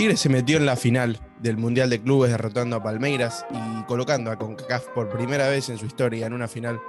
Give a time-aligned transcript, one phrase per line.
[0.00, 4.30] Tigre se metió en la final del Mundial de Clubes derrotando a Palmeiras y colocando
[4.30, 6.80] a CONCACAF por primera vez en su historia en una final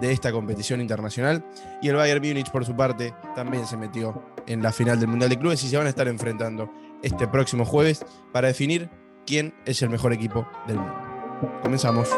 [0.00, 1.44] de esta competición internacional.
[1.82, 5.30] Y el Bayern Múnich, por su parte, también se metió en la final del Mundial
[5.30, 6.72] de Clubes y se van a estar enfrentando
[7.02, 8.88] este próximo jueves para definir
[9.26, 10.94] quién es el mejor equipo del mundo.
[11.64, 12.08] Comenzamos.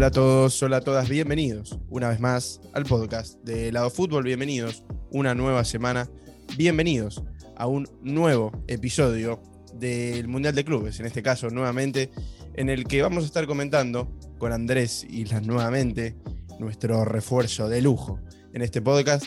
[0.00, 4.24] Hola a todos, hola a todas, bienvenidos una vez más al podcast de Lado Fútbol,
[4.24, 6.08] bienvenidos una nueva semana,
[6.56, 7.22] bienvenidos
[7.54, 9.42] a un nuevo episodio
[9.74, 12.10] del Mundial de Clubes, en este caso nuevamente,
[12.54, 16.16] en el que vamos a estar comentando con Andrés Islas nuevamente
[16.58, 18.20] nuestro refuerzo de lujo
[18.54, 19.26] en este podcast,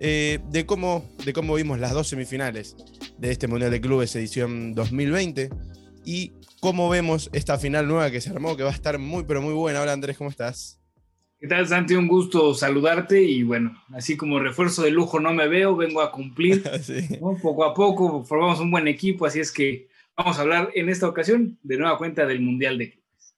[0.00, 2.74] eh, de, cómo, de cómo vimos las dos semifinales
[3.18, 5.50] de este Mundial de Clubes edición 2020
[6.06, 9.42] y cómo vemos esta final nueva que se armó, que va a estar muy, pero
[9.42, 9.80] muy buena.
[9.80, 10.80] Hola Andrés, ¿cómo estás?
[11.38, 11.94] ¿Qué tal, Santi?
[11.94, 16.10] Un gusto saludarte y bueno, así como refuerzo de lujo no me veo, vengo a
[16.10, 16.62] cumplir.
[17.20, 21.08] Poco a poco formamos un buen equipo, así es que vamos a hablar en esta
[21.08, 23.36] ocasión de nueva cuenta del Mundial de Clubes.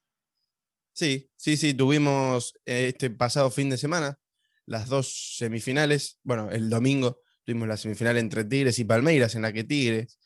[0.92, 4.18] Sí, sí, sí, tuvimos eh, este pasado fin de semana
[4.66, 6.20] las dos semifinales.
[6.22, 10.18] Bueno, el domingo tuvimos la semifinal entre Tigres y Palmeiras, en la que Tigres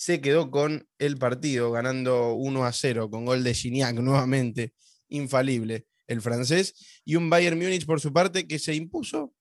[0.00, 4.72] se quedó con el partido ganando 1 a 0 con gol de Gignac nuevamente,
[5.10, 9.34] infalible el francés, y un Bayern Múnich por su parte que se impuso,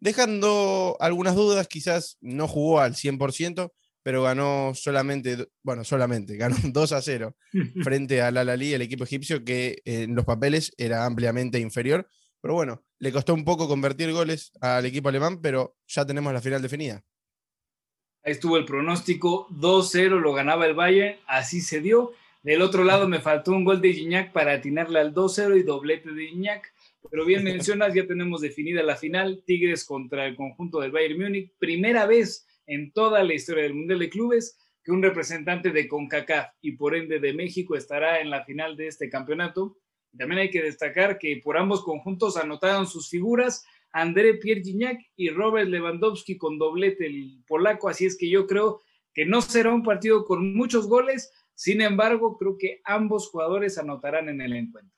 [0.00, 3.70] dejando algunas dudas, quizás no jugó al 100%,
[4.02, 7.36] pero ganó solamente, bueno, solamente, ganó 2 a 0
[7.84, 12.08] frente al Al el equipo egipcio que en los papeles era ampliamente inferior,
[12.40, 16.40] pero bueno, le costó un poco convertir goles al equipo alemán, pero ya tenemos la
[16.40, 17.04] final definida.
[18.24, 22.12] Ahí estuvo el pronóstico, 2-0 lo ganaba el Bayern, así se dio.
[22.42, 26.12] Del otro lado me faltó un gol de Gignac para atinarle al 2-0 y doblete
[26.12, 26.72] de Gignac.
[27.10, 31.52] Pero bien mencionas, ya tenemos definida la final, Tigres contra el conjunto del Bayern Múnich.
[31.58, 36.54] Primera vez en toda la historia del Mundial de Clubes que un representante de CONCACAF
[36.60, 39.78] y por ende de México estará en la final de este campeonato.
[40.16, 44.62] También hay que destacar que por ambos conjuntos anotaron sus figuras André Pierre
[45.16, 48.82] y Robert Lewandowski con doblete el polaco, así es que yo creo
[49.14, 54.28] que no será un partido con muchos goles, sin embargo, creo que ambos jugadores anotarán
[54.28, 54.96] en el encuentro.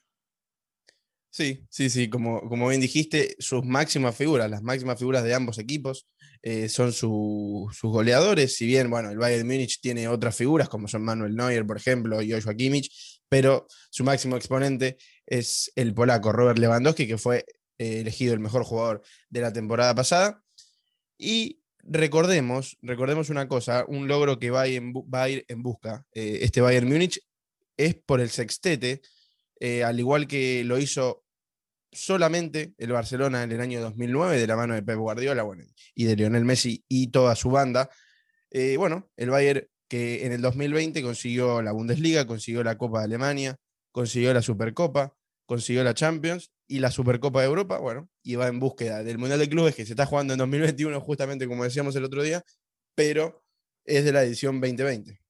[1.30, 5.58] Sí, sí, sí, como, como bien dijiste, sus máximas figuras, las máximas figuras de ambos
[5.58, 6.06] equipos
[6.42, 11.02] eh, son sus goleadores, si bien, bueno, el Bayern Múnich tiene otras figuras como son
[11.02, 16.58] Manuel Neuer, por ejemplo, y Joshua Kimmich, pero su máximo exponente es el polaco Robert
[16.60, 17.44] Lewandowski, que fue
[17.78, 20.42] eh, elegido el mejor jugador de la temporada pasada.
[21.18, 26.60] Y recordemos, recordemos una cosa, un logro que va a ir en, busca eh, este
[26.60, 27.20] Bayern Múnich
[27.76, 29.02] es por el sextete,
[29.60, 31.24] eh, al igual que lo hizo
[31.92, 35.44] solamente el Barcelona en el año 2009 de la mano de Pep Guardiola
[35.94, 37.88] y de Lionel Messi y toda su banda.
[38.76, 43.56] bueno, el Bayern que en el 2020 consiguió la Bundesliga, consiguió la Copa de Alemania,
[43.92, 45.14] consiguió la Supercopa,
[45.46, 49.38] consiguió la Champions y la Supercopa de Europa, bueno, y va en búsqueda del Mundial
[49.38, 52.42] de Clubes que se está jugando en 2021, justamente como decíamos el otro día,
[52.94, 53.44] pero
[53.84, 55.20] es de la edición 2020.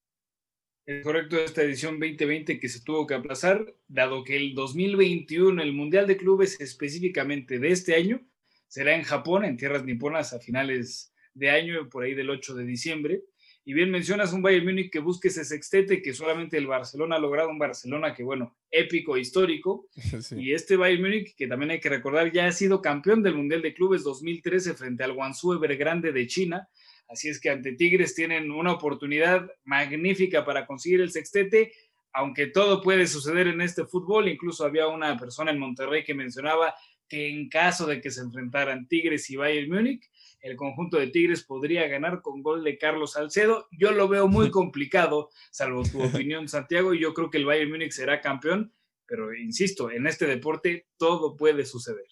[0.86, 5.72] Es correcto, esta edición 2020 que se tuvo que aplazar, dado que el 2021, el
[5.72, 8.20] Mundial de Clubes específicamente de este año,
[8.69, 12.64] será en Japón, en tierras niponas, a finales de año, por ahí del 8 de
[12.64, 13.22] diciembre.
[13.66, 17.19] Y bien mencionas un Bayern Múnich que busque ese sextete que solamente el Barcelona ha
[17.19, 19.88] logrado, un Barcelona que, bueno, épico, histórico.
[20.36, 23.62] Y este Bayern Múnich, que también hay que recordar, ya ha sido campeón del Mundial
[23.62, 26.69] de Clubes 2013 frente al Guangzhou Evergrande de China.
[27.08, 31.72] Así es que ante Tigres tienen una oportunidad magnífica para conseguir el sextete,
[32.12, 34.28] aunque todo puede suceder en este fútbol.
[34.28, 36.75] Incluso había una persona en Monterrey que mencionaba
[37.08, 40.10] que en caso de que se enfrentaran Tigres y Bayern Múnich,
[40.44, 43.66] el conjunto de Tigres podría ganar con gol de Carlos Salcedo.
[43.72, 47.71] Yo lo veo muy complicado, salvo tu opinión, Santiago, y yo creo que el Bayern
[47.71, 48.72] Múnich será campeón,
[49.06, 52.05] pero insisto, en este deporte todo puede suceder.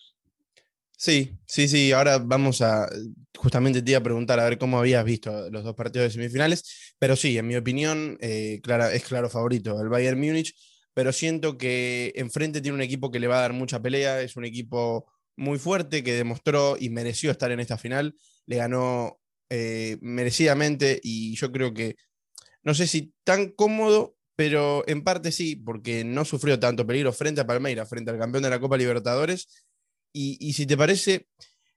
[0.96, 1.92] Sí, sí, sí.
[1.92, 2.88] Ahora vamos a,
[3.36, 6.94] justamente te iba a preguntar a ver cómo habías visto los dos partidos de semifinales,
[6.98, 8.62] pero sí, en mi opinión, eh,
[8.92, 10.54] es claro favorito el Bayern Múnich,
[10.94, 14.36] pero siento que enfrente tiene un equipo que le va a dar mucha pelea, es
[14.36, 18.14] un equipo muy fuerte que demostró y mereció estar en esta final.
[18.46, 19.20] Le ganó
[19.50, 21.96] eh, merecidamente y yo creo que,
[22.62, 27.40] no sé si tan cómodo, pero en parte sí, porque no sufrió tanto peligro frente
[27.40, 29.66] a Palmeiras, frente al campeón de la Copa Libertadores.
[30.14, 31.28] Y, si te parece,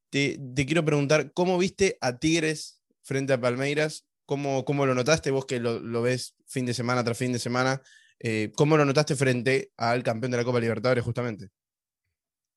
[0.09, 4.05] te, quiero preguntar, ¿cómo viste a Tigres frente a Palmeiras?
[4.25, 7.81] ¿Cómo, cómo lo notaste vos que lo, ves fin de semana tras fin de semana?
[8.19, 11.49] Eh, ¿Cómo lo notaste frente al campeón de la Copa Libertadores justamente?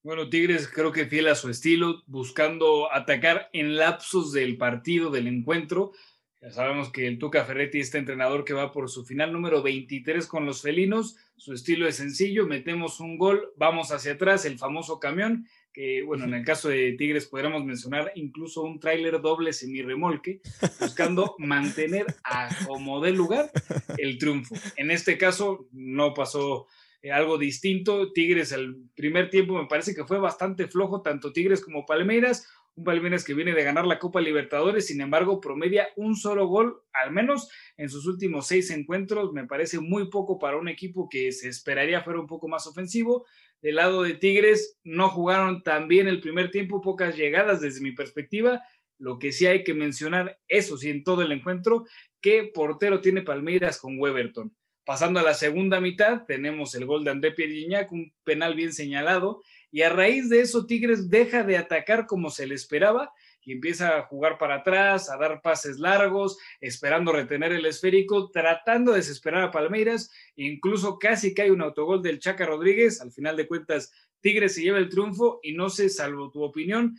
[0.05, 5.27] Bueno, Tigres creo que fiel a su estilo, buscando atacar en lapsos del partido, del
[5.27, 5.93] encuentro.
[6.41, 10.25] Ya sabemos que el Tuca Ferretti, este entrenador que va por su final número 23
[10.29, 15.01] con los felinos, su estilo es sencillo, metemos un gol, vamos hacia atrás, el famoso
[15.01, 20.41] camión, que bueno, en el caso de Tigres podríamos mencionar incluso un tráiler doble semi-remolque,
[20.81, 23.51] buscando mantener a como de lugar
[23.97, 24.55] el triunfo.
[24.77, 26.69] En este caso no pasó
[27.03, 28.13] eh, algo distinto.
[28.13, 32.49] Tigres el primer tiempo me parece que fue bastante flojo, tanto Tigres como Palmeiras.
[32.75, 36.81] Un Palmeiras que viene de ganar la Copa Libertadores, sin embargo, promedia un solo gol,
[36.93, 39.33] al menos en sus últimos seis encuentros.
[39.33, 43.27] Me parece muy poco para un equipo que se esperaría fuera un poco más ofensivo.
[43.61, 47.93] Del lado de Tigres, no jugaron tan bien el primer tiempo, pocas llegadas desde mi
[47.93, 48.63] perspectiva.
[48.99, 51.85] Lo que sí hay que mencionar, eso sí, en todo el encuentro,
[52.21, 54.55] qué portero tiene Palmeiras con Weberton.
[54.89, 59.43] Pasando a la segunda mitad, tenemos el gol de André Pierre un penal bien señalado,
[59.71, 63.13] y a raíz de eso Tigres deja de atacar como se le esperaba
[63.43, 68.93] y empieza a jugar para atrás, a dar pases largos, esperando retener el esférico, tratando
[68.93, 73.47] de desesperar a Palmeiras, incluso casi hay un autogol del Chaca Rodríguez, al final de
[73.47, 73.93] cuentas
[74.23, 76.99] Tigres se lleva el triunfo y no sé, salvo tu opinión,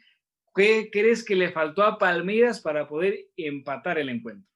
[0.53, 4.48] ¿qué crees que le faltó a Palmeiras para poder empatar el encuentro?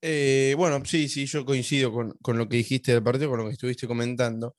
[0.00, 3.52] Eh, bueno, sí, sí, yo coincido con, lo que dijiste del partido, con lo que
[3.52, 4.54] estuviste comentando.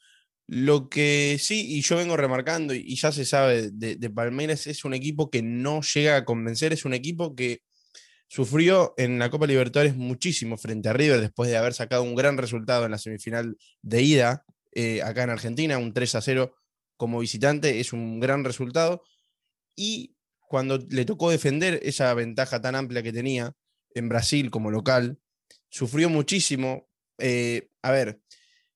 [0.47, 4.93] Lo que sí, y yo vengo remarcando, y, ya se sabe de, Palmeiras, es un
[4.93, 7.61] equipo que no llega a convencer, es un equipo que
[8.27, 12.37] sufrió en la Copa Libertadores muchísimo frente a River después de haber sacado un gran
[12.37, 16.55] resultado en la semifinal de ida eh, acá en Argentina, un 3 a 0
[16.97, 19.03] como visitante, es un gran resultado.
[19.75, 23.53] Y cuando le tocó defender esa ventaja tan amplia que tenía
[23.95, 25.19] en Brasil como local,
[25.69, 26.89] sufrió muchísimo.
[27.17, 28.19] Eh, a ver,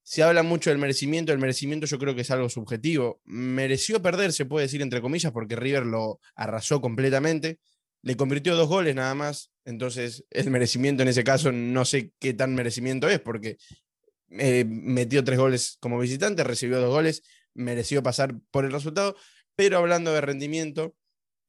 [0.03, 3.21] se habla mucho del merecimiento, el merecimiento yo creo que es algo subjetivo.
[3.25, 7.59] Mereció perder, se puede decir entre comillas, porque River lo arrasó completamente.
[8.01, 12.33] Le convirtió dos goles nada más, entonces el merecimiento en ese caso no sé qué
[12.33, 13.57] tan merecimiento es, porque
[14.29, 17.23] eh, metió tres goles como visitante, recibió dos goles,
[17.53, 19.15] mereció pasar por el resultado,
[19.55, 20.97] pero hablando de rendimiento,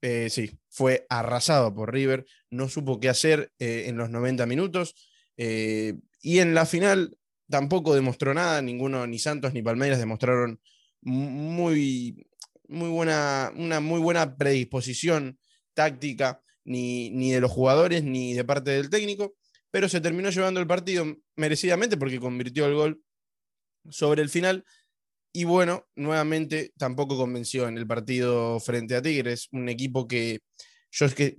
[0.01, 4.95] eh, sí, fue arrasado por River, no supo qué hacer en los 90 minutos
[5.37, 7.17] eh, y en la final
[7.49, 10.61] tampoco demostró nada, ninguno, ni Santos ni Palmeiras demostraron
[11.03, 12.27] muy,
[12.69, 15.39] muy buena, una muy buena predisposición
[15.75, 19.35] táctica, ni, ni de los jugadores ni de parte del técnico,
[19.71, 21.05] pero se terminó llevando el partido
[21.37, 23.03] merecidamente porque convirtió el gol
[23.91, 24.65] sobre el final.
[25.33, 30.41] Y bueno, nuevamente tampoco convenció en el partido frente a Tigres, un equipo que
[30.93, 31.37] yo es que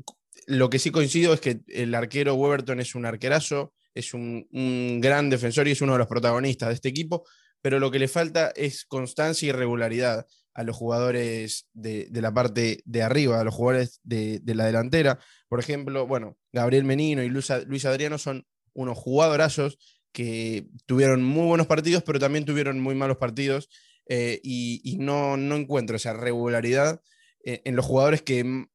[0.47, 5.29] lo que sí coincido es que el arquero Weberton es un arquerazo, es un, gran
[5.29, 7.25] defensor y es uno de los protagonistas de este equipo,
[7.61, 12.81] pero lo que le falta es constancia y regularidad a los jugadores de, la parte
[12.85, 15.19] de arriba, a los jugadores de, la delantera.
[15.47, 17.49] Por ejemplo, bueno, Gabriel Menino y Luis,
[17.85, 19.77] Adriano son unos jugadorazos
[20.11, 23.69] que tuvieron muy buenos partidos, pero también tuvieron muy malos partidos
[24.07, 27.01] eh, y, no, no, encuentro esa regularidad
[27.43, 28.65] eh, en los jugadores que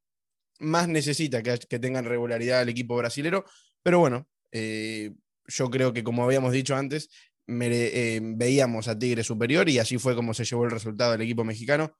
[0.58, 3.44] más necesita que, que tengan regularidad el equipo brasilero.
[3.82, 5.12] Pero bueno, eh,
[5.46, 7.10] yo creo que, como habíamos dicho antes,
[7.48, 11.44] eh, veíamos a Tigre superior y así fue como se llevó el resultado del equipo
[11.44, 11.96] mexicano.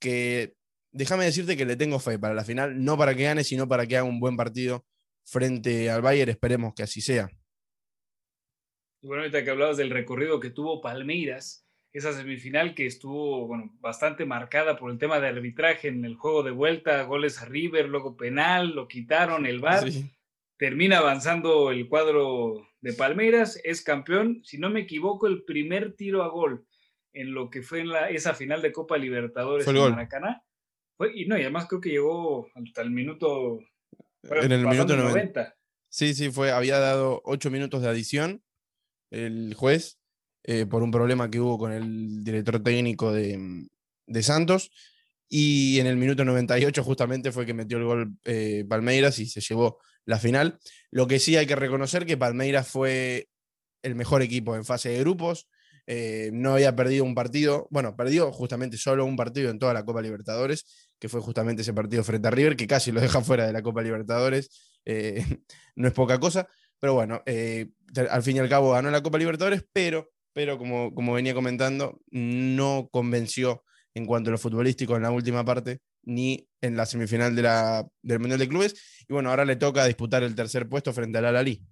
[0.00, 0.54] Que
[0.92, 3.86] déjame decirte que le tengo fe para la final, no para que gane, sino para
[3.86, 4.86] que haga un buen partido
[5.24, 6.30] frente al Bayern.
[6.30, 7.28] Esperemos que así sea.
[9.02, 14.24] Bueno, ahorita que hablabas del recorrido que tuvo Palmeiras, esa semifinal que estuvo bueno, bastante
[14.24, 18.16] marcada por el tema de arbitraje en el juego de vuelta, goles a River, luego
[18.16, 19.84] penal, lo quitaron, el VAR
[20.56, 26.22] termina avanzando el cuadro de Palmeiras, es campeón, si no me equivoco, el primer tiro
[26.22, 26.66] a gol
[27.12, 30.42] en lo que fue en la, esa final de Copa Libertadores en Maracaná.
[31.14, 33.60] y no, y además creo que llegó hasta el minuto.
[34.22, 35.54] en el minuto 90.
[35.88, 38.42] Sí, sí, fue, había dado ocho minutos de adición
[39.10, 40.00] el juez
[40.42, 43.68] eh, por un problema que hubo con el director técnico de,
[44.06, 44.72] de Santos.
[45.28, 49.40] Y en el minuto 98 justamente fue que metió el gol eh, Palmeiras y se
[49.40, 50.58] llevó la final.
[50.90, 53.28] Lo que sí hay que reconocer que Palmeiras fue
[53.82, 55.48] el mejor equipo en fase de grupos.
[55.86, 59.84] Eh, no había perdido un partido, bueno, perdió justamente solo un partido en toda la
[59.84, 63.46] Copa Libertadores, que fue justamente ese partido frente a River, que casi lo deja fuera
[63.46, 64.70] de la Copa Libertadores.
[64.86, 65.24] Eh,
[65.76, 66.46] no es poca cosa,
[66.78, 67.22] pero bueno,
[68.10, 72.02] al fin y al cabo ganó la Copa Libertadores, pero, pero como, como venía comentando,
[72.10, 77.34] no convenció en cuanto a lo futbolístico en la última parte, ni en la semifinal
[77.34, 79.04] de la, del Mundial de Clubes.
[79.08, 81.62] Y bueno, ahora le toca disputar el tercer puesto frente al Al-Ali.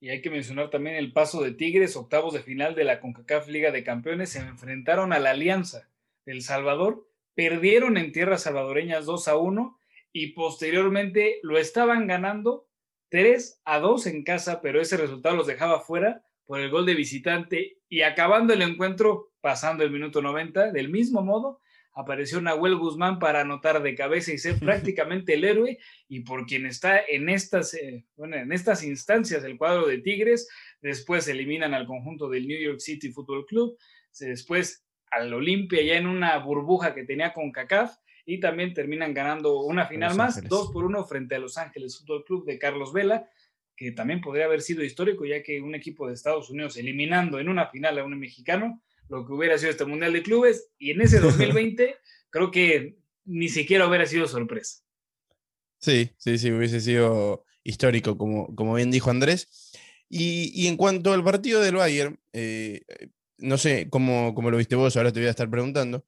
[0.00, 3.48] Y hay que mencionar también el paso de Tigres, octavos de final de la CONCACAF
[3.48, 5.88] Liga de Campeones, se enfrentaron a la Alianza.
[6.26, 9.78] del Salvador, perdieron en tierras salvadoreñas 2 a 1
[10.12, 12.68] y posteriormente lo estaban ganando
[13.10, 16.94] 3 a 2 en casa, pero ese resultado los dejaba fuera por el gol de
[16.94, 21.60] visitante y acabando el encuentro, pasando el minuto 90, del mismo modo,
[21.92, 26.64] apareció Nahuel Guzmán para anotar de cabeza y ser prácticamente el héroe y por quien
[26.64, 30.48] está en estas, eh, en estas instancias el cuadro de Tigres,
[30.80, 33.76] después eliminan al conjunto del New York City Football Club,
[34.18, 39.60] después al Olimpia ya en una burbuja que tenía con CACAF y también terminan ganando
[39.60, 43.28] una final más, dos por uno frente a Los Ángeles Football Club de Carlos Vela,
[43.76, 47.50] que también podría haber sido histórico, ya que un equipo de Estados Unidos eliminando en
[47.50, 48.80] una final a un mexicano,
[49.14, 51.96] lo que hubiera sido este Mundial de Clubes, y en ese 2020
[52.30, 54.82] creo que ni siquiera hubiera sido sorpresa.
[55.78, 59.72] Sí, sí, sí, hubiese sido histórico, como, como bien dijo Andrés.
[60.08, 62.82] Y, en cuanto al partido del Bayern, eh,
[63.38, 66.04] no sé cómo, cómo, lo viste vos, ahora te voy a estar preguntando.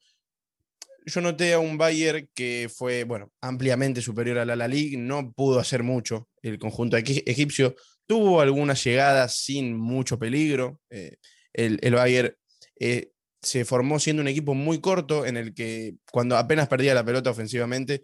[1.06, 5.60] Yo noté a un Bayern que fue, bueno, ampliamente superior al la League, no pudo
[5.60, 10.80] hacer mucho el conjunto egipcio, tuvo algunas llegadas sin mucho peligro.
[10.90, 11.16] Eh,
[11.52, 12.34] el, el, Bayern
[12.78, 17.04] eh, se formó siendo un equipo muy corto en el que cuando apenas perdía la
[17.04, 18.02] pelota ofensivamente,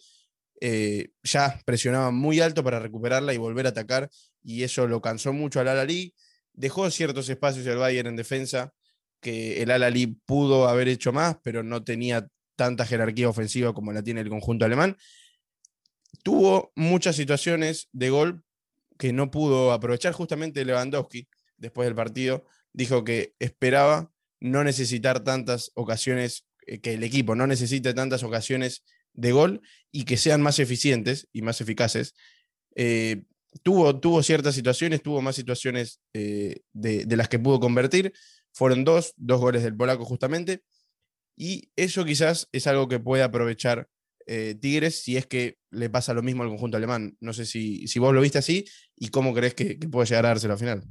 [0.61, 4.09] eh, ya presionaba muy alto para recuperarla y volver a atacar,
[4.45, 6.15] y eso lo cansó mucho al Al-Ali.
[6.53, 8.73] Dejó ciertos espacios el Bayern en defensa
[9.21, 14.03] que el Al-Ali pudo haber hecho más, pero no tenía tanta jerarquía ofensiva como la
[14.03, 14.97] tiene el conjunto alemán.
[16.23, 18.45] Tuvo muchas situaciones de gol
[18.99, 21.27] que no pudo aprovechar justamente Lewandowski
[21.57, 22.45] después del partido.
[22.73, 24.12] Dijo que esperaba
[24.43, 28.83] no necesitar tantas ocasiones, eh, que el equipo no necesite tantas ocasiones
[29.13, 32.15] de gol y que sean más eficientes y más eficaces.
[32.75, 33.23] Eh,
[33.63, 38.13] tuvo, tuvo ciertas situaciones, tuvo más situaciones eh, de, las que pudo convertir.
[38.53, 40.63] Fueron dos, dos goles del polaco justamente.
[41.37, 43.89] Y eso quizás es algo que puede aprovechar
[44.61, 47.17] Tigres si es que le pasa lo mismo al conjunto alemán.
[47.21, 48.65] No sé si, si vos lo viste así
[48.97, 50.85] y cómo crees que, puede llegar a darse la final.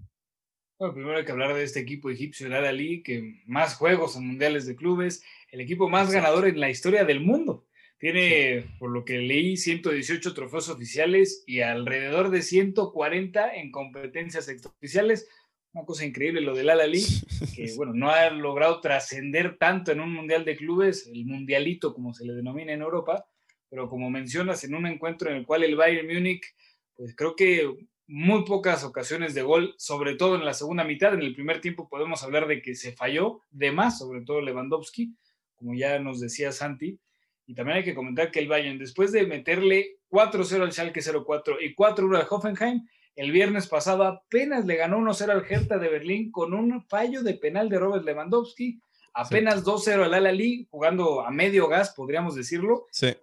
[0.81, 4.25] Bueno, primero hay que hablar de este equipo egipcio, el Al-Ali, que más juegos en
[4.25, 7.67] mundiales de clubes, el equipo más ganador en la historia del mundo.
[7.99, 15.29] Tiene, por lo que leí, 118 trofeos oficiales y alrededor de 140 en competencias extraoficiales.
[15.71, 17.03] Una cosa increíble lo del Al-Ali,
[17.55, 22.15] que bueno, no ha logrado trascender tanto en un mundial de clubes, el mundialito como
[22.15, 23.27] se le denomina en Europa,
[23.69, 26.55] pero como mencionas, en un encuentro en el cual el Bayern Múnich,
[26.95, 27.71] pues creo que
[28.11, 31.13] muy pocas ocasiones de gol, sobre todo en la segunda mitad.
[31.13, 35.15] En el primer tiempo podemos hablar de que se falló de más, sobre todo Lewandowski,
[35.55, 36.99] como ya nos decía Santi.
[37.47, 41.61] Y también hay que comentar que el Bayern, después de meterle 4-0 al Schalke 04
[41.61, 46.31] y 4-1 al Hoffenheim, el viernes pasado apenas le ganó 1-0 al Hertha de Berlín
[46.31, 48.81] con un fallo de penal de Robert Lewandowski.
[49.13, 52.87] Apenas 2-0 al Al-Ali, jugando a medio gas, podríamos decirlo.
[52.91, 53.13] Sí.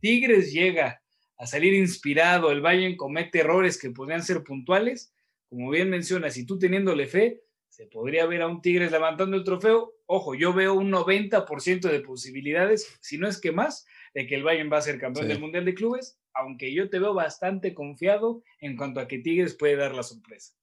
[0.00, 0.99] Tigres llega
[1.40, 5.12] a salir inspirado, el Bayern comete errores que podrían ser puntuales.
[5.48, 9.44] Como bien menciona, si tú teniéndole fe, se podría ver a un Tigres levantando el
[9.44, 9.94] trofeo.
[10.06, 14.44] Ojo, yo veo un 90% de posibilidades, si no es que más, de que el
[14.44, 18.42] Bayern va a ser campeón del Mundial de Clubes aunque yo te veo bastante confiado
[18.60, 20.54] en cuanto a que Tigres puede dar la sorpresa.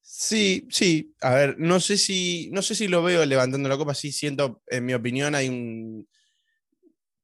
[0.00, 1.14] Sí, sí.
[1.20, 3.94] A ver, no sé si, no sé si lo veo levantando la copa.
[3.94, 6.08] Sí, siento, en mi opinión, hay un.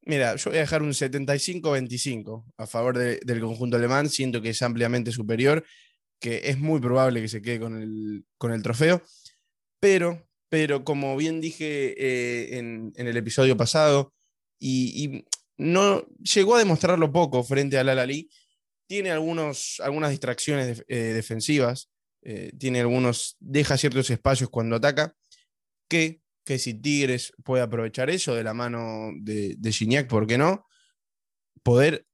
[0.08, 4.08] Mira, yo voy a dejar un 75-25 a favor del conjunto alemán.
[4.08, 5.66] Siento que es ampliamente superior,
[6.18, 9.02] que es muy probable que se quede con el, con el trofeo.
[9.78, 14.14] Pero, pero como bien dije eh, en, el episodio pasado,
[14.58, 15.26] y,
[15.58, 18.30] no llegó a demostrarlo poco frente al Al-Ali.
[18.88, 21.90] Tiene algunos, algunas distracciones eh, defensivas,
[22.22, 25.14] eh, tiene algunos, deja ciertos espacios cuando ataca,
[25.86, 30.38] que, que si Tigres puede aprovechar eso de la mano de, de Gignac, ¿por qué
[30.38, 30.64] no?
[31.62, 32.06] Poder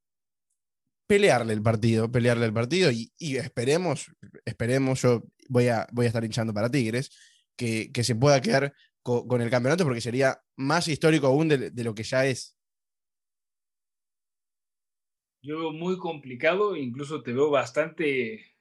[1.07, 4.11] pelearle el partido, pelearle el partido y, esperemos,
[4.45, 7.17] esperemos, yo voy a, voy a estar hinchando para Tigres,
[7.55, 8.75] que, se pueda quedar
[9.05, 12.57] con, el campeonato porque sería más histórico aún de lo que ya es.
[15.43, 18.57] yo veo muy complicado, incluso te veo bastante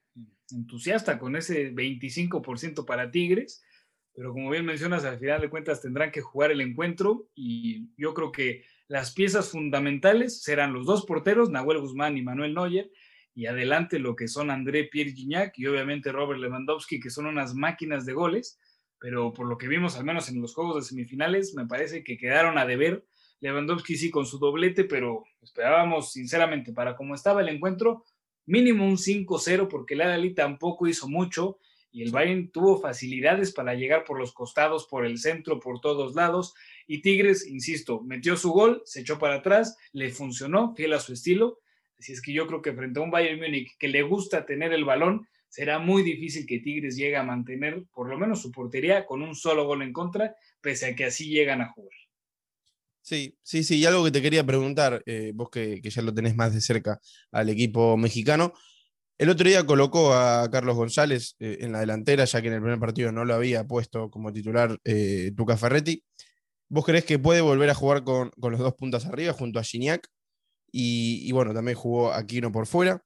[0.52, 3.64] entusiasta con ese 25% para Tigres,
[4.14, 8.14] pero como bien mencionas, al final de cuentas tendrán que jugar el encuentro y yo
[8.14, 12.92] creo que las piezas fundamentales serán los dos porteros, Nahuel Guzmán y Manuel Neuer,
[13.34, 17.56] y adelante lo que son André Pierre Gignac y obviamente Robert Lewandowski, que son unas
[17.56, 18.60] máquinas de goles,
[19.00, 22.18] pero por lo que vimos al menos en los juegos de semifinales, me parece que
[22.18, 23.06] quedaron a deber.
[23.40, 28.06] Lewandowski sí con su doblete, pero esperábamos sinceramente para cómo estaba el encuentro,
[28.46, 31.58] mínimo un 5-0 porque el Adalí tampoco hizo mucho
[31.94, 36.16] y el Bayern tuvo facilidades para llegar por los costados, por el centro, por todos
[36.16, 36.56] lados
[36.88, 41.14] Y Tigres, insisto, metió su gol, se echó para atrás, le funcionó, fiel a su
[41.14, 41.60] estilo.
[42.00, 44.74] Así es que yo creo que frente a un Bayern Múnich que le gusta tener
[44.74, 49.06] el balón, será muy difícil que Tigres llegue a mantener por lo menos su portería
[49.06, 51.94] con un solo gol en contra, pese a que así llegan a jugar.
[53.04, 56.14] Sí, sí, sí, y algo que te quería preguntar, eh, vos que, que, ya lo
[56.14, 57.00] tenés más de cerca
[57.32, 58.54] al equipo mexicano,
[59.18, 62.62] el otro día colocó a Carlos González eh, en la delantera, ya que en el
[62.62, 66.04] primer partido no lo había puesto como titular eh, Tuca Ferretti.
[66.70, 70.08] ¿Vos creés que puede volver a jugar con, los dos puntas arriba junto a Gignac?
[70.72, 73.04] Y, bueno, también jugó Aquino por fuera.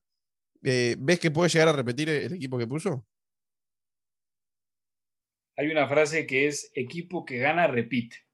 [0.63, 3.05] Eh, ¿Ves que puede llegar a repetir el equipo que puso?
[5.57, 8.26] Hay una frase que es equipo que gana, repite.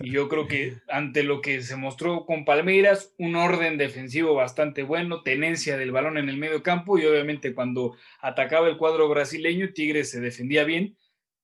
[0.00, 4.84] Y yo creo que ante lo que se mostró con Palmeiras, un orden defensivo bastante
[4.84, 9.72] bueno, tenencia del balón en el medio campo y obviamente cuando atacaba el cuadro brasileño,
[9.72, 10.96] Tigres se defendía bien.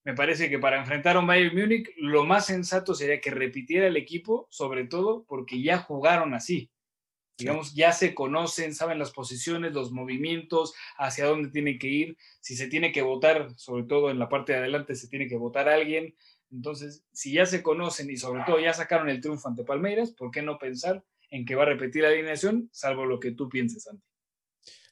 [0.05, 3.89] Me parece que para enfrentar a un Bayern Múnich, lo más sensato sería que repitiera
[3.89, 6.71] el equipo, sobre todo porque ya jugaron así.
[7.37, 12.17] Digamos, ya se conocen, saben las posiciones, los movimientos, hacia dónde tiene que ir.
[12.41, 15.37] Si se tiene que votar, sobre todo en la parte de adelante, se tiene que
[15.37, 16.17] votar a alguien
[16.51, 20.31] entonces, si ya se conocen y sobre todo ya sacaron el triunfo ante Palmeiras, ¿por
[20.31, 23.85] qué no pensar en que va a repetir la alineación, salvo lo que tú pienses,
[23.85, 24.03] Santi?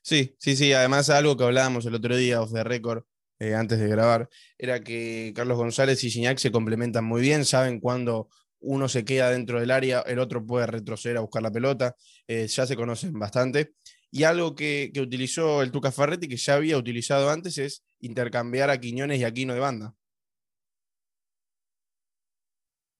[0.02, 0.72] Sí, sí, sí.
[0.72, 3.04] Además, algo que hablábamos el otro día, off the record,
[3.38, 7.80] eh, antes de grabar, era que Carlos González y Gignac se complementan muy bien, saben
[7.80, 8.28] cuándo
[8.60, 11.96] uno se queda dentro del área, el otro puede retroceder a buscar la pelota,
[12.28, 13.72] eh, ya se conocen bastante.
[14.10, 18.70] Y algo que, que, utilizó el Tuca Ferretti, que ya había utilizado antes, es intercambiar
[18.70, 19.94] a Quiñones y Aquino de banda.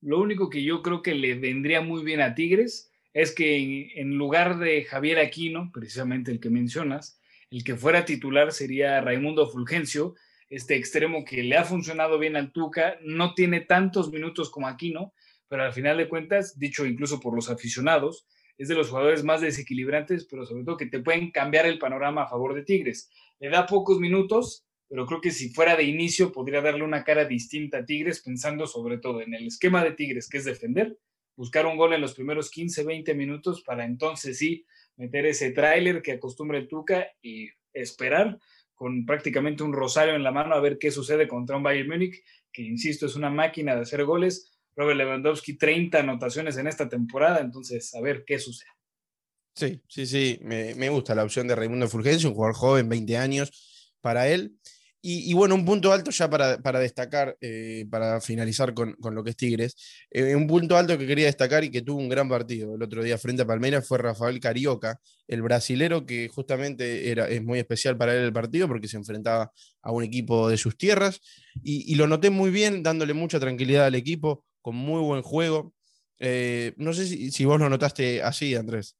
[0.00, 4.18] Lo único que yo creo que le vendría muy bien a Tigres es que en,
[4.18, 7.18] lugar de Javier Aquino, precisamente el que mencionas,
[7.50, 10.14] el que fuera titular sería Raimundo Fulgencio,
[10.50, 15.14] este extremo que le ha funcionado bien al Tuca, no tiene tantos minutos como Aquino,
[15.48, 18.26] pero al final de cuentas, dicho incluso por los aficionados,
[18.58, 22.24] es de los jugadores más desequilibrantes, pero sobre todo que te pueden cambiar el panorama
[22.24, 23.10] a favor de Tigres.
[23.38, 27.24] Le da pocos minutos, pero creo que si fuera de inicio podría darle una cara
[27.24, 30.98] distinta a Tigres, pensando sobre todo en el esquema de Tigres, que es defender,
[31.36, 34.64] buscar un gol en los primeros 15, 20 minutos para entonces sí
[34.96, 38.38] meter ese tráiler que acostumbra el Tuca y esperar
[38.74, 42.22] con prácticamente un rosario en la mano a ver qué sucede contra un Bayern Múnich,
[42.52, 44.52] que insisto es una máquina de hacer goles.
[44.74, 48.68] Robert Lewandowski 30 anotaciones en esta temporada, entonces a ver qué sucede.
[49.54, 53.16] Sí, sí, sí, me, me gusta la opción de Raimundo Fulgencio, un jugador joven, 20
[53.16, 54.58] años para él.
[55.08, 59.36] Y, bueno, un punto alto ya para, destacar, eh, para finalizar con, lo que es
[59.36, 59.76] Tigres,
[60.10, 63.04] eh, un punto alto que quería destacar y que tuvo un gran partido el otro
[63.04, 67.96] día frente a Palmeiras fue Rafael Carioca, el brasilero que justamente era, es muy especial
[67.96, 71.20] para él el partido porque se enfrentaba a un equipo de sus tierras
[71.62, 75.72] y, lo noté muy bien, dándole mucha tranquilidad al equipo, con muy buen juego.
[76.18, 78.96] Eh, no sé si, si vos lo notaste así, Andrés.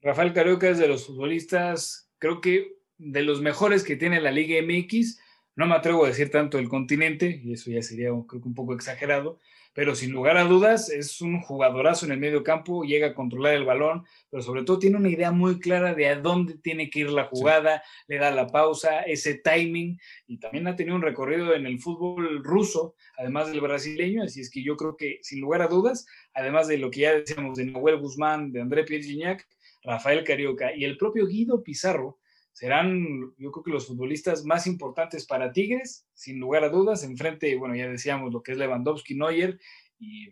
[0.00, 4.60] Rafael Carioca es de los futbolistas, creo que de los mejores que tiene la Liga
[4.62, 5.20] MX.
[5.54, 8.54] No me atrevo a decir tanto el continente, y eso ya sería creo que un
[8.54, 9.38] poco exagerado,
[9.76, 13.54] pero sin lugar a dudas es un jugadorazo en el medio campo, llega a controlar
[13.54, 17.00] el balón, pero sobre todo tiene una idea muy clara de a dónde tiene que
[17.00, 21.54] ir la jugada, le da la pausa, ese timing, y también ha tenido un recorrido
[21.54, 25.60] en el fútbol ruso, además del brasileño, así es que yo creo que sin lugar
[25.60, 29.46] a dudas, además de lo que ya decíamos de Nahuel Guzmán, de André Pierre Gignac,
[29.82, 32.18] Rafael Carioca y el propio Guido Pizarro,
[32.56, 37.54] serán, yo creo que los futbolistas más importantes para Tigres, sin lugar a dudas, enfrente,
[37.54, 39.60] bueno, ya decíamos lo que es Lewandowski, Neuer,
[39.98, 40.28] y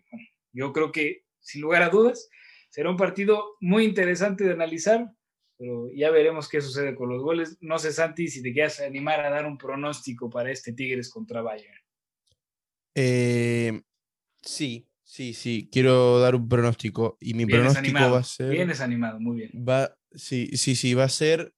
[0.51, 2.27] yo creo que, sin lugar a dudas,
[2.69, 5.07] será un partido muy interesante de analizar,
[5.55, 7.59] pero ya veremos qué sucede con los goles.
[7.61, 11.43] No sé, Santi, si te quieres animar a dar un pronóstico para este Tigres contra
[11.43, 11.77] Bayern.
[12.95, 13.83] Eh,
[14.41, 18.49] sí, sí, sí, quiero dar un pronóstico, y mi pronóstico va a ser...
[18.49, 19.51] Vienes animado, muy bien.
[19.53, 21.53] Va, sí, sí, sí, va a ser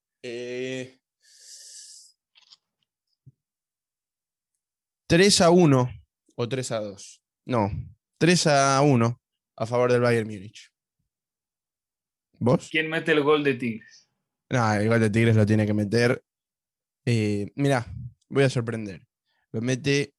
[5.07, 5.89] 3 eh, a 1
[6.35, 7.21] o 3 a 2.
[7.45, 7.71] No,
[8.17, 9.21] 3 a 1
[9.55, 10.71] a favor del Bayern Múnich.
[12.39, 12.69] ¿Vos?
[12.69, 14.09] ¿Quién mete el gol de Tigres?
[14.49, 16.23] No, el gol de Tigres lo tiene que meter.
[17.05, 17.85] Eh, mira,
[18.29, 19.05] voy a sorprender.
[19.51, 20.13] Lo mete.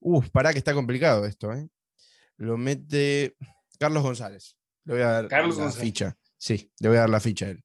[0.00, 1.68] Uf, pará que está complicado esto, ¿eh?
[2.36, 3.36] Lo mete
[3.78, 4.56] Carlos González.
[4.84, 6.16] Le voy a dar la ficha.
[6.36, 7.64] Sí, le voy a dar la ficha a él.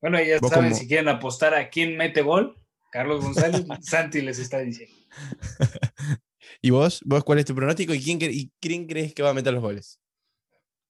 [0.00, 2.56] Bueno, ya saben, si quieren apostar a quién mete gol,
[2.90, 4.94] Carlos González, Santi les está diciendo.
[6.62, 7.00] ¿Y vos?
[7.04, 9.62] ¿Vos cuál es tu pronóstico y quién, y quién crees que va a meter los
[9.62, 10.00] goles?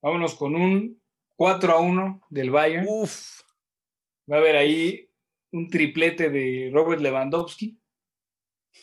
[0.03, 1.01] Vámonos con un
[1.37, 2.87] 4 a 1 del Bayern.
[2.89, 3.43] Uf.
[4.31, 5.09] Va a haber ahí
[5.53, 7.79] un triplete de Robert Lewandowski.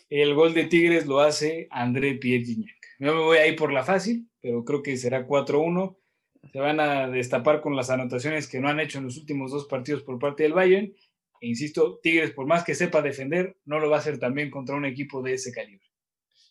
[0.09, 2.75] El gol de Tigres lo hace André Pierre Gignac.
[2.99, 5.97] Yo me voy a ir por la fácil, pero creo que será 4-1.
[6.51, 9.65] Se van a destapar con las anotaciones que no han hecho en los últimos dos
[9.65, 10.93] partidos por parte del Bayern.
[11.39, 14.75] E insisto, Tigres, por más que sepa defender, no lo va a hacer también contra
[14.75, 15.85] un equipo de ese calibre.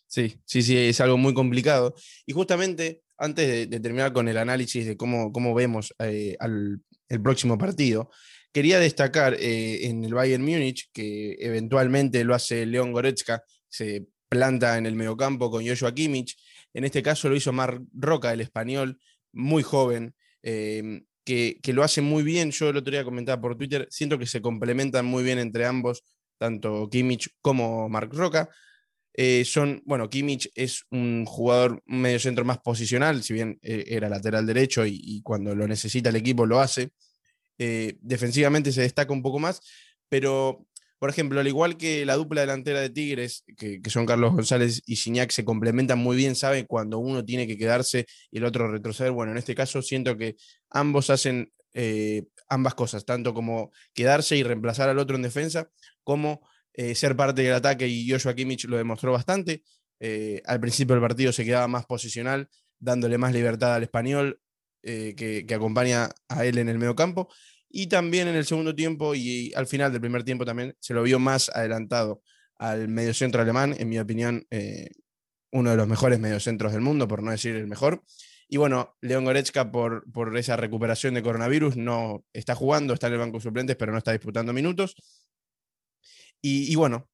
[0.07, 1.95] Sí, sí, sí, es algo muy complicado.
[2.25, 7.21] Y justamente antes de, terminar con el análisis de cómo, cómo vemos eh, al, el
[7.21, 8.09] próximo partido,
[8.51, 14.77] quería destacar eh, en el Bayern Múnich, que eventualmente lo hace León Goretzka, se planta
[14.77, 16.37] en el mediocampo con Joshua Kimmich.
[16.73, 18.99] En este caso lo hizo Mar Roca, el español,
[19.31, 22.51] muy joven, em, que, que, lo hace muy bien.
[22.51, 26.03] Yo el otro día comentaba por Twitter, siento que se complementan muy bien entre ambos,
[26.37, 28.49] tanto Kimmich como Marc Roca.
[29.19, 34.09] Eh, son, bueno, Kimmich es un jugador medio centro más posicional, si bien eh, era
[34.09, 36.91] lateral derecho y, cuando lo necesita el equipo lo hace.
[37.57, 39.59] Eh, defensivamente se destaca un poco más,
[40.07, 40.67] pero,
[40.99, 44.95] por ejemplo, al igual que la dupla delantera de Tigres, que, son Carlos González y
[44.95, 49.11] Gignac, se complementan muy bien, saben cuando uno tiene que quedarse y el otro retroceder.
[49.11, 50.35] Bueno, en este caso siento que
[50.69, 51.51] ambos hacen
[52.49, 55.69] ambas cosas, tanto como quedarse y reemplazar al otro en defensa,
[56.03, 56.41] como
[56.73, 59.63] eh, ser parte del ataque y Joshua Kimmich lo demostró bastante.
[59.99, 64.39] Eh, al principio del partido se quedaba más posicional, dándole más libertad al español
[64.83, 67.29] eh, que, acompaña a él en el medio campo.
[67.69, 71.03] Y también en el segundo tiempo y al final del primer tiempo también se lo
[71.03, 72.21] vio más adelantado
[72.55, 74.47] al mediocentro alemán, en mi opinión,
[75.51, 78.03] uno de los mejores mediocentros del mundo, por no decir el mejor.
[78.49, 83.13] Y bueno, León Goretzka por, por esa recuperación de coronavirus no está jugando, está en
[83.13, 84.95] el banco de suplentes, pero no está disputando minutos.
[86.41, 87.09] Y, bueno,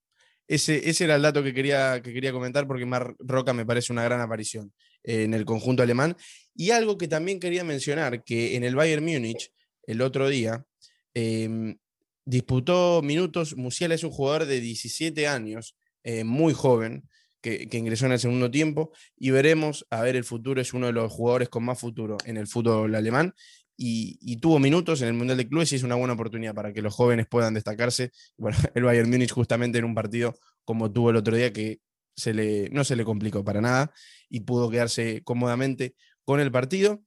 [0.48, 3.92] ese, ese, era el dato que quería, que quería comentar porque Mar Roca me parece
[3.92, 6.16] una gran aparición en el conjunto alemán.
[6.56, 9.52] Y algo que también quería mencionar, que en el Bayern Múnich,
[9.88, 10.66] el otro día,
[11.14, 11.78] em,
[12.26, 13.56] disputó minutos.
[13.58, 17.10] Musiala es un jugador de 17 años, eh, muy joven,
[17.42, 18.92] que, ingresó en el segundo tiempo.
[19.18, 22.38] Y veremos, a ver, el futuro es uno de los jugadores con más futuro en
[22.38, 23.34] el fútbol alemán
[23.78, 26.82] y, tuvo minutos en el Mundial de Clubes y es una buena oportunidad para que
[26.82, 28.12] los jóvenes puedan destacarse.
[28.38, 31.80] Bueno, el Bayern Múnich justamente en un partido como tuvo el otro día que
[32.16, 33.92] se le, no se le complicó para nada
[34.30, 37.02] y pudo quedarse cómodamente con el partido.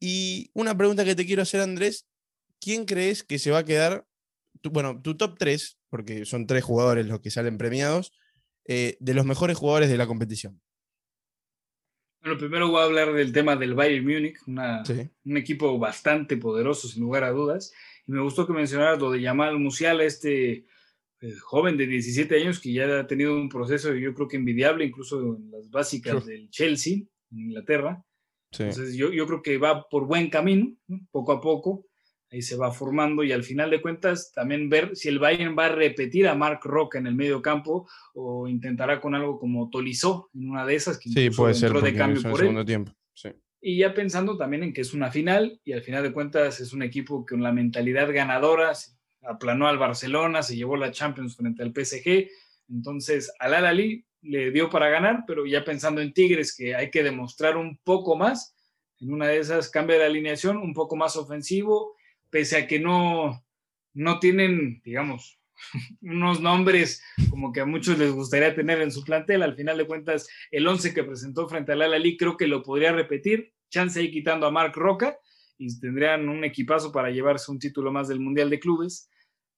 [0.00, 2.06] Y una pregunta que te quiero hacer, Andrés,
[2.60, 4.06] ¿quién crees que se va a quedar,
[4.62, 8.12] bueno, tu top 3, porque son tres jugadores los que salen premiados,
[8.66, 10.60] eh, de los mejores jugadores de la competición?
[12.20, 17.02] Bueno, primero voy a hablar del tema del Bayern Múnich, un equipo bastante poderoso, sin
[17.02, 17.72] lugar a dudas.
[18.06, 20.66] Y me gustó que mencionaras lo de Yamal Musiala, este
[21.20, 24.84] eh, joven de 17 años que ya ha tenido un proceso, yo creo que envidiable,
[24.84, 26.98] incluso en las básicas del Chelsea,
[27.30, 28.04] en Inglaterra.
[28.50, 30.74] Entonces, yo, yo, creo que va por buen camino,
[31.10, 31.88] poco a poco
[32.30, 35.66] ahí se va formando y al final de cuentas también ver si el Bayern va
[35.66, 40.28] a repetir a Mark Roca en el medio campo o intentará con algo como Tolizó
[40.34, 42.92] en una de esas que sí, puede ser de cambio por segundo tiempo.
[43.60, 46.72] Y ya pensando también en que es una final y al final de cuentas es
[46.72, 48.72] un equipo con la mentalidad ganadora
[49.22, 52.28] aplanó al Barcelona, se llevó la Champions frente al PSG,
[52.68, 57.02] entonces al Alali le dio para ganar, pero ya pensando en Tigres que hay que
[57.02, 58.54] demostrar un poco más,
[59.00, 61.94] en una de esas cambia de alineación, un poco más ofensivo
[62.30, 63.44] pese a que no,
[63.94, 65.40] no tienen, digamos,
[66.02, 69.42] unos nombres como que a muchos les gustaría tener en su plantel.
[69.42, 72.92] Al final de cuentas, el 11 que presentó frente al Al creo que lo podría
[72.92, 73.52] repetir.
[73.70, 75.18] Chance ahí quitando a Mark Roca
[75.58, 79.10] y tendrían un equipazo para llevarse un título más del Mundial de Clubes.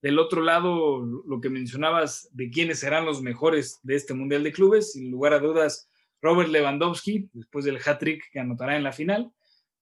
[0.03, 4.53] Del otro lado, lo que mencionabas de quiénes serán los mejores de este Mundial de
[4.53, 5.91] Clubes, sin lugar a dudas,
[6.23, 9.33] Robert Lewandowski, después del hat-trick que anotará en la final.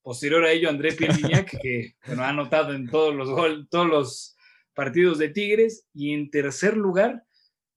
[0.03, 3.29] Posterior a ello, André Pierre que bueno, ha anotado en todos los,
[3.69, 4.37] todos los
[4.75, 5.87] partidos de Tigres.
[5.93, 7.25] Y en tercer lugar,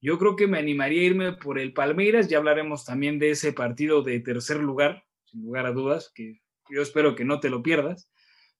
[0.00, 2.28] yo creo que me animaría a irme por el Palmeiras.
[2.28, 6.82] Ya hablaremos también de ese partido de tercer lugar, sin lugar a dudas, que yo
[6.82, 8.08] espero que no te lo pierdas.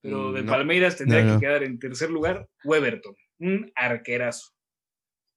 [0.00, 4.52] Pero mm, de Palmeiras tendría que quedar en tercer lugar Weberton, un arquerazo.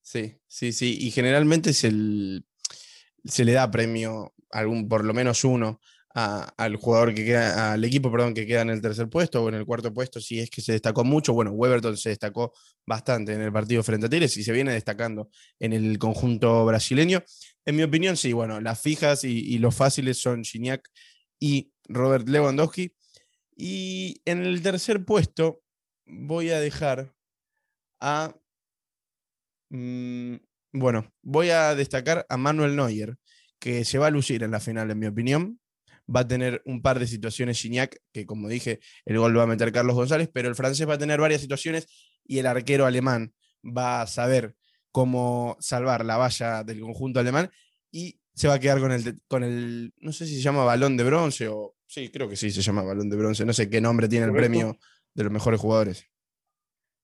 [0.02, 0.98] Sí, sí, sí.
[1.02, 5.80] Y generalmente se le da premio, algún, por lo menos uno,
[6.16, 9.56] al jugador que queda, al equipo, perdón, que queda en el tercer puesto o en
[9.56, 11.34] el cuarto puesto, si es que se destacó mucho.
[11.34, 12.54] Bueno, Weberton se destacó
[12.86, 17.22] bastante en el partido frente a Tigres y se viene destacando en el conjunto brasileño.
[17.66, 20.88] En mi opinión, sí, bueno, las fijas y, los fáciles son Gignac
[21.40, 22.96] y Robert Lewandowski.
[23.58, 25.64] Y en el tercer puesto
[26.06, 27.15] voy a dejar
[28.00, 28.36] a.
[29.70, 30.36] Mm,
[30.74, 33.18] bueno, voy a destacar a Manuel Neuer,
[33.60, 35.60] que se va a lucir en la final, en mi opinión
[36.14, 39.46] va a tener un par de situaciones Gignac, que como dije, el gol lo va
[39.46, 41.88] a meter Carlos González, pero el francés va a tener varias situaciones
[42.26, 43.34] y el arquero alemán
[43.66, 44.56] va a saber
[44.92, 47.50] cómo salvar la valla del conjunto alemán.
[47.92, 50.98] Y se va a quedar con el, con el, no sé si se llama balón
[50.98, 53.82] de bronce o, sí, creo que sí se llama balón de bronce, no sé qué
[53.82, 54.78] nombre tiene el premio
[55.14, 56.06] de los mejores jugadores.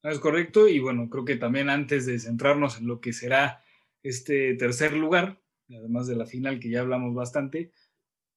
[0.04, 3.64] Es correcto, y bueno, creo que también antes de centrarnos en lo que será
[4.04, 7.72] este tercer lugar, además de la final que ya hablamos bastante,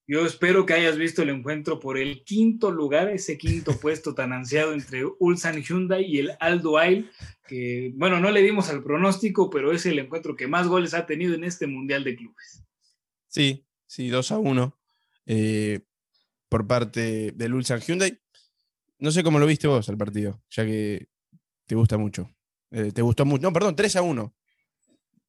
[0.07, 4.33] yo espero que hayas visto el encuentro por el quinto lugar, ese quinto puesto tan
[4.33, 7.11] ansiado entre Ulsan Hyundai y el Aldo Ail,
[7.49, 11.07] que bueno, no le dimos al pronóstico, pero es el encuentro que más goles ha
[11.07, 12.65] tenido en este Mundial de Clubes.
[13.29, 14.79] Sí, sí, 2 a 1
[15.27, 15.81] eh,
[16.51, 18.21] por parte del Ulsan Hyundai.
[18.99, 21.09] No sé cómo lo viste vos al partido, ya que
[21.67, 22.31] te gusta mucho.
[22.71, 23.43] Eh, te gustó mucho.
[23.43, 24.35] No, perdón, 3 a 1.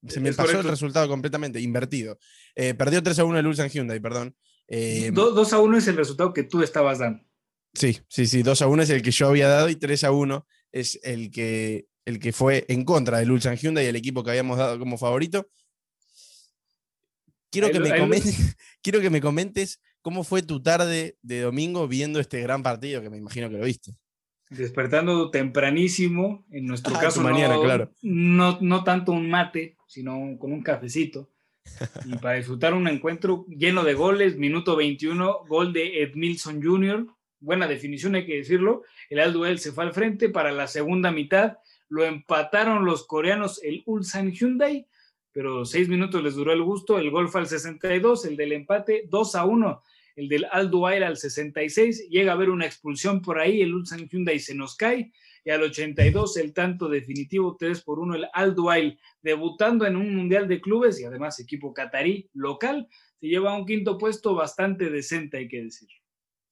[0.08, 2.18] Se me pasó el resultado completamente invertido.
[2.56, 4.36] Eh, perdió 3 a 1 el Ulsan Hyundai, perdón.
[4.68, 7.24] 2 eh, a 1 es el resultado que tú estabas dando.
[7.74, 8.44] Sí, sí, sí.
[8.44, 11.32] 2 a 1 es el que yo había dado y 3 a 1 es el
[11.32, 14.98] que, el que fue en contra del Ulsan Hyundai, el equipo que habíamos dado como
[14.98, 15.50] favorito.
[17.52, 18.36] Quiero, que, me comentes,
[18.82, 23.10] quiero que me comentes cómo fue tu tarde de domingo viendo este gran partido, que
[23.10, 23.96] me imagino que lo viste.
[24.50, 27.92] Despertando tempranísimo, en nuestro ah, caso no, claro.
[28.04, 31.30] no, no tanto un mate, sino con un cafecito.
[32.06, 37.08] Y para disfrutar un encuentro lleno de goles, minuto 21, gol de Edmilson Jr.,
[37.40, 41.58] buena definición hay que decirlo, el Alduel se fue al frente para la segunda mitad,
[41.90, 44.88] lo empataron los coreanos el Ulsan Hyundai,
[45.32, 49.06] pero seis minutos les duró el gusto, el gol fue al 62, el del empate
[49.10, 49.84] 2 a 1,
[50.16, 54.40] el del Alduel al 66, llega a haber una expulsión por ahí, el Ulsan Hyundai
[54.40, 55.12] se nos cae,
[55.44, 60.16] y al 82 el tanto definitivo 3 por 1 el Al Duail, debutando en un
[60.16, 62.88] Mundial de Clubes y además equipo catarí local,
[63.20, 65.90] se lleva un quinto puesto bastante decente, hay que decir.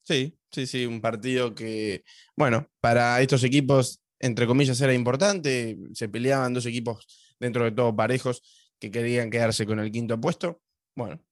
[0.04, 2.04] Sí, sí, sí, un partido que,
[2.36, 7.95] bueno, para estos equipos, entre comillas, era importante, se peleaban dos equipos dentro de todo
[7.95, 8.43] parejos
[8.80, 10.62] que querían quedarse con el quinto puesto.
[10.95, 11.23] Bueno,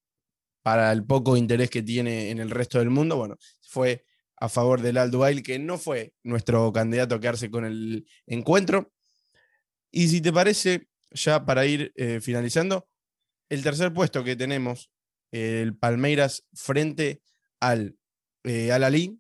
[0.62, 4.06] para el poco interés que tiene en el resto del mundo, bueno, fue
[4.38, 8.92] a favor del Aldo que no fue nuestro candidato a quedarse con el encuentro.
[9.92, 12.88] Y si te parece, ya para ir eh, finalizando,
[13.50, 14.92] el tercer puesto que tenemos,
[15.32, 17.22] el Palmeiras frente
[17.60, 17.96] al,
[18.44, 19.20] eh, al Ali,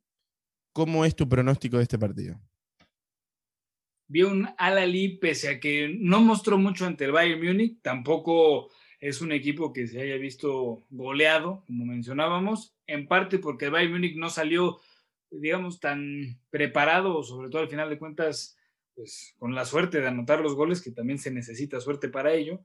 [0.73, 2.41] ¿cómo es tu pronóstico de este partido?
[4.07, 8.69] Vi un Al-Ali, pese a que no mostró mucho ante el Bayern Múnich, tampoco
[9.01, 13.91] es un equipo que se haya visto goleado, como mencionábamos, en parte porque el Bayern
[13.91, 14.79] Múnich no salió
[15.31, 18.57] digamos, tan preparado, sobre todo al final de cuentas,
[18.93, 22.59] pues con la suerte de anotar los goles, que también se necesita suerte para ello.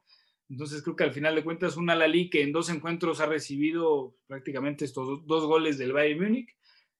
[0.49, 4.16] Entonces creo que al final de cuentas un Alali que en dos encuentros ha recibido
[4.27, 6.57] prácticamente estos dos goles del Bayern Múnich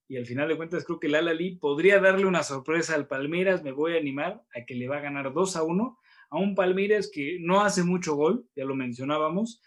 [0.09, 3.63] y al final de cuentas creo que el Alali podría darle una sorpresa al Palmeiras,
[3.63, 5.99] me voy a animar a que le va a ganar 2 a 1
[6.31, 9.61] a un Palmeiras que no hace mucho gol, ya lo mencionábamos,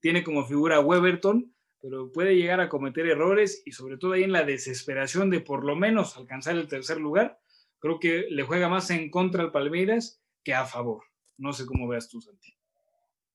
[0.00, 4.32] tiene como figura Weberton, pero puede llegar a cometer errores y sobre todo ahí en
[4.32, 7.38] la desesperación de por lo menos alcanzar el tercer lugar,
[7.78, 11.02] creo que le juega más en contra al Palmeiras que a favor.
[11.36, 12.54] No sé cómo veas tú, Santi.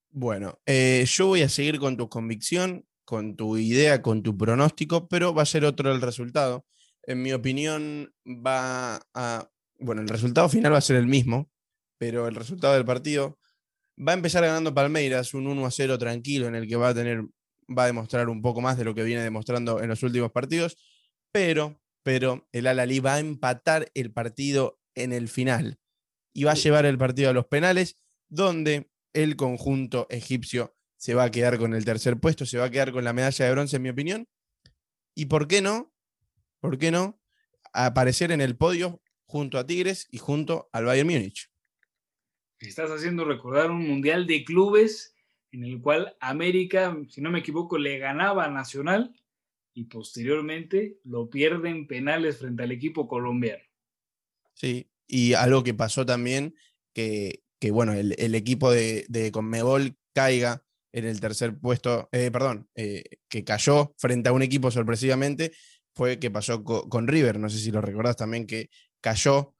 [0.09, 5.07] Bueno, eh, yo voy a seguir con tu convicción, con tu idea, con tu pronóstico,
[5.07, 6.65] pero va a ser otro el resultado.
[7.03, 9.49] En mi opinión, va a.
[9.79, 11.49] Bueno, el resultado final va a ser el mismo,
[11.97, 13.39] pero el resultado del partido
[13.97, 16.93] va a empezar ganando Palmeiras, un 1 a 0 tranquilo, en el que va a
[16.93, 17.23] tener
[17.67, 20.77] va a demostrar un poco más de lo que viene demostrando en los últimos partidos,
[21.31, 25.79] pero, pero el Al-Ali va a empatar el partido en el final
[26.33, 31.25] y va a llevar el partido a los penales, donde el conjunto egipcio se va
[31.25, 33.75] a quedar con el tercer puesto, se va a quedar con la medalla de bronce,
[33.75, 34.27] en mi opinión.
[35.15, 35.93] ¿Y por qué no?
[36.59, 37.19] ¿Por qué no?
[37.73, 41.52] Aparecer en el podio junto a Tigres y junto al Bayern Múnich.
[42.67, 45.15] Estás haciendo recordar un mundial de clubes
[45.51, 49.15] en el cual América, si no me equivoco, le ganaba a Nacional
[49.73, 53.63] y posteriormente lo pierde en penales frente al equipo colombiano.
[54.53, 56.55] Sí, y algo que pasó también,
[56.93, 62.69] que, que bueno, el, equipo de, de, Conmebol caiga en el tercer puesto, eh, perdón,
[62.75, 65.51] eh, que cayó frente a un equipo sorpresivamente,
[65.95, 68.69] fue que pasó con River, no sé si lo recordás también, que
[69.01, 69.52] cayó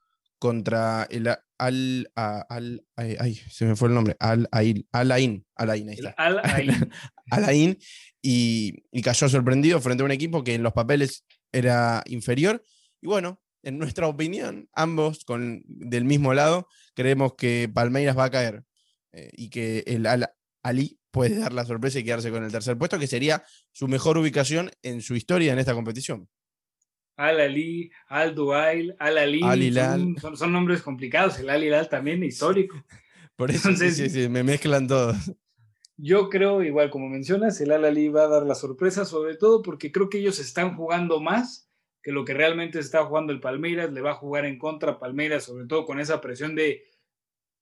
[0.44, 5.96] contra el Al, al, ay, se me fue el nombre, Al Ain, Alain, Alain, ahí
[5.96, 6.10] está.
[6.18, 6.42] Al
[7.32, 7.78] Alain,
[8.22, 12.62] y, y cayó sorprendido frente a un equipo que en los papeles era inferior.
[13.00, 18.32] Y bueno, en nuestra opinión, ambos con, del mismo lado, creemos que Palmeiras va a
[18.32, 18.66] caer
[19.14, 20.30] eh, y que el Al
[20.62, 24.18] Ali puede dar la sorpresa y quedarse con el tercer puesto, que sería su mejor
[24.18, 26.28] ubicación en su historia en esta competición.
[27.16, 29.42] Al-Ali, Al-Duail, Al-Ali.
[30.36, 31.40] son, nombres complicados.
[31.40, 32.76] El Al-Hilal también histórico.
[33.36, 35.16] Por eso sí, sí, me mezclan todos.
[35.98, 39.92] Yo creo, igual como mencionas, el Alali va a dar la sorpresa, sobre todo porque
[39.92, 41.70] creo que ellos están jugando más
[42.02, 43.92] que lo que realmente está jugando el Palmeiras.
[43.92, 46.84] Le va a jugar en contra Palmeiras, sobre todo con esa presión de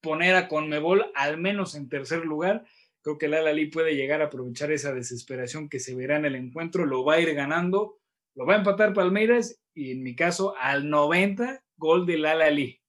[0.02, 2.66] poner a Conmebol al menos en tercer lugar.
[3.02, 6.36] Creo que el Alali puede llegar a aprovechar esa desesperación que se verá en el
[6.36, 8.01] encuentro, lo va a ir ganando,
[8.36, 12.80] lo va a empatar Palmeiras y en mi caso al 90 gol del Alali.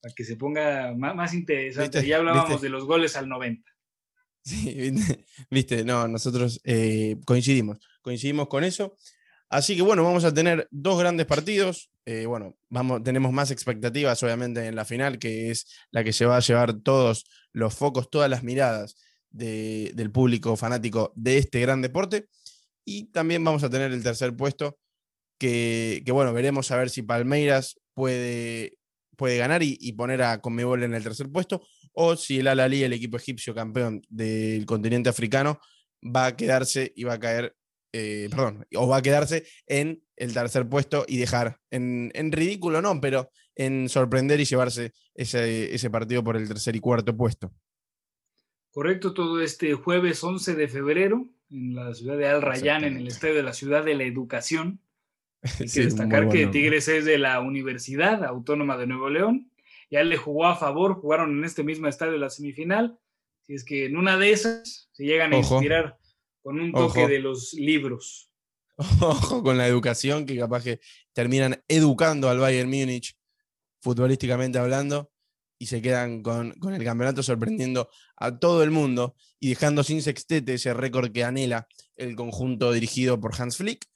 [0.00, 2.06] Para que se ponga más, interesante.
[2.06, 3.70] Ya hablábamos de los goles al 90.
[4.44, 4.92] Sí,
[5.50, 8.96] viste, no, nosotros eh, coincidimos, coincidimos con eso.
[9.48, 11.90] Así que bueno, vamos a tener dos grandes partidos.
[12.06, 16.24] Eh, bueno, vamos, tenemos más expectativas obviamente en la final, que es la que se
[16.24, 18.96] va a llevar todos los focos, todas las miradas
[19.30, 22.28] del público fanático de este gran deporte.
[22.84, 24.78] Y también vamos a tener el tercer puesto,
[25.38, 28.78] que, bueno, veremos a ver si Palmeiras puede,
[29.16, 32.92] puede ganar y, poner a Conmebol en el tercer puesto, o si el Al-Ali, el
[32.92, 35.60] equipo egipcio campeón del continente africano,
[36.04, 37.56] va a quedarse y va a caer,
[37.92, 43.00] eh, perdón, o va a quedarse en el tercer puesto y dejar en, ridículo, no,
[43.00, 47.52] pero en sorprender y llevarse ese, ese partido por el tercer y cuarto puesto.
[48.72, 53.06] Correcto, todo este jueves 11 de febrero en la ciudad de Al Rayyan, en el
[53.06, 54.80] estadio de la Ciudad de la Educación.
[55.42, 59.52] Hay que destacar que Tigres es de la Universidad Autónoma de Nuevo León
[59.92, 62.98] ya le jugó a favor, jugaron en este mismo estadio la semifinal.
[63.46, 65.98] Si es que en una de esas se llegan a inspirar
[66.42, 68.30] con un toque de los libros.
[69.02, 70.80] Ojo con la educación, que capaz que
[71.12, 73.14] terminan educando al Bayern Múnich,
[73.82, 75.11] futbolísticamente hablando,
[75.62, 80.02] y se quedan con, con, el campeonato sorprendiendo a todo el mundo y dejando sin
[80.02, 83.86] sextete ese récord que anhela el conjunto dirigido por Hans Flick.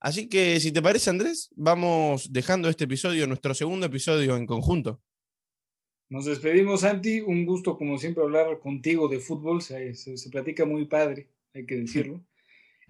[0.00, 5.02] Así que, si te parece, Andrés, vamos dejando este episodio, nuestro segundo episodio en conjunto.
[6.08, 7.20] Nos despedimos, Santi.
[7.20, 9.60] Un gusto, como siempre, hablar contigo de fútbol.
[9.60, 12.24] Se, se, platica muy padre, hay que decirlo.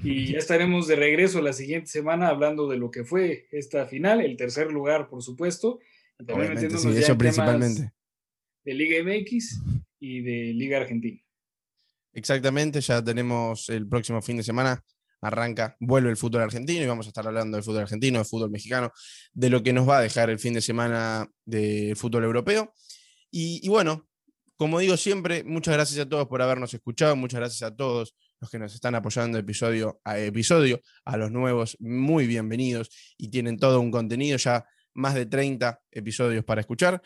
[0.05, 4.21] Y ya estaremos de regreso la siguiente semana hablando de lo que fue esta final,
[4.21, 5.81] el tercer lugar, por supuesto.
[6.21, 7.93] Y también ya eso principalmente.
[8.65, 9.61] De Liga MX
[9.99, 11.21] y de Liga Argentina.
[12.13, 14.83] Exactamente, ya tenemos el próximo fin de semana
[15.21, 18.51] arranca, vuelve el fútbol argentino y vamos a estar hablando del fútbol argentino, del fútbol
[18.51, 18.91] mexicano,
[19.33, 22.73] de lo que nos va a dejar el fin de semana del fútbol europeo.
[23.31, 24.09] Y, bueno,
[24.57, 28.51] como digo siempre, muchas gracias a todos por habernos escuchado, muchas gracias a todos los
[28.51, 33.81] que nos están apoyando episodio a episodio, a los nuevos, muy bienvenidos y tienen todo
[33.81, 37.01] un contenido, ya más de 30 episodios para escuchar.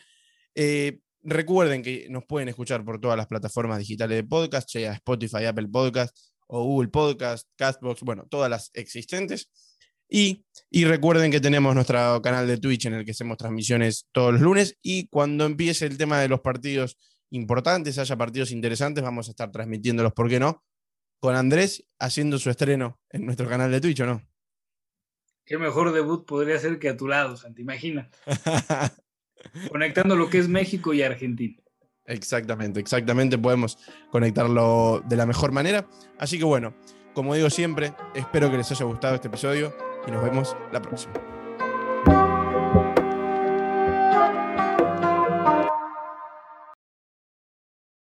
[0.55, 5.45] Eh, recuerden que nos pueden escuchar por todas las plataformas digitales de podcast, sea Spotify,
[5.45, 6.15] Apple Podcast
[6.47, 9.49] o Google Podcast, Castbox, bueno, todas las existentes.
[10.07, 10.45] Y,
[10.85, 14.77] recuerden que tenemos nuestro canal de Twitch en el que hacemos transmisiones todos los lunes
[14.83, 16.97] y cuando empiece el tema de los partidos
[17.31, 20.63] importantes, haya partidos interesantes, vamos a estar transmitiéndolos, ¿por qué no?
[21.19, 24.21] Con Andrés haciendo su estreno en nuestro canal de Twitch, ¿o no?
[25.43, 28.09] Qué mejor debut podría ser que a tu lado, Santi, imagina.
[29.69, 31.55] Conectando lo que es México y Argentina.
[32.05, 33.79] Exactamente, exactamente, podemos
[34.11, 35.87] conectarlo de la mejor manera.
[36.19, 36.75] Así que bueno,
[37.13, 39.75] como digo siempre, espero que les haya gustado este episodio
[40.07, 41.34] y nos vemos la próxima.